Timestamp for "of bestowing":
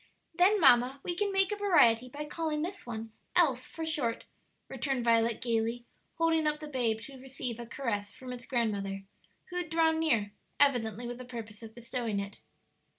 11.61-12.19